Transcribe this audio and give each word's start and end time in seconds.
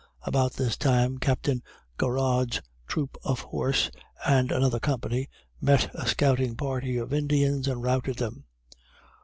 About 0.23 0.53
this 0.53 0.77
time 0.77 1.19
Captain 1.19 1.61
Garrard's 1.99 2.59
troop 2.87 3.17
of 3.23 3.41
horse, 3.41 3.91
and 4.25 4.51
another 4.51 4.79
company, 4.79 5.29
met 5.61 5.91
a 5.93 6.07
scouting 6.07 6.55
party 6.55 6.97
of 6.97 7.13
Indians 7.13 7.67
and 7.67 7.83
routed 7.83 8.17
them. 8.17 8.45